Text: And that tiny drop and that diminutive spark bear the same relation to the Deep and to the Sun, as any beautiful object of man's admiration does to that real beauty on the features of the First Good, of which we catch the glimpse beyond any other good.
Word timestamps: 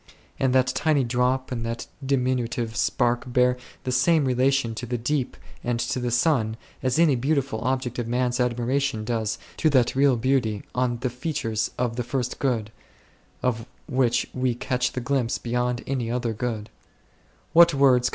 And 0.39 0.51
that 0.55 0.65
tiny 0.65 1.03
drop 1.03 1.51
and 1.51 1.63
that 1.63 1.85
diminutive 2.03 2.75
spark 2.75 3.31
bear 3.31 3.55
the 3.83 3.91
same 3.91 4.25
relation 4.25 4.73
to 4.73 4.87
the 4.87 4.97
Deep 4.97 5.37
and 5.63 5.79
to 5.79 5.99
the 5.99 6.09
Sun, 6.09 6.57
as 6.81 6.97
any 6.97 7.15
beautiful 7.15 7.61
object 7.61 7.99
of 7.99 8.07
man's 8.07 8.39
admiration 8.39 9.05
does 9.05 9.37
to 9.57 9.69
that 9.69 9.93
real 9.95 10.17
beauty 10.17 10.63
on 10.73 10.97
the 11.01 11.11
features 11.11 11.69
of 11.77 11.97
the 11.97 12.03
First 12.03 12.39
Good, 12.39 12.71
of 13.43 13.67
which 13.87 14.25
we 14.33 14.55
catch 14.55 14.93
the 14.93 15.01
glimpse 15.01 15.37
beyond 15.37 15.83
any 15.85 16.09
other 16.09 16.33
good. 16.33 16.71